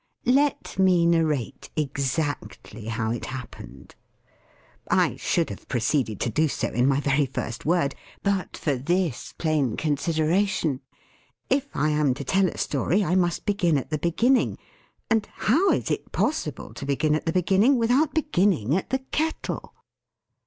[0.25, 3.93] Let me narrate exactly how it happened.
[4.89, 7.93] I should have proceeded to do so, in my very first word,
[8.23, 10.81] but for this plain consideration
[11.51, 14.57] if I am to tell a story I must begin at the beginning;
[15.11, 19.75] and how is it possible to begin at the beginning, without beginning at the Kettle?